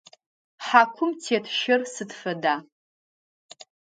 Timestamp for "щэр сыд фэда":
1.57-2.55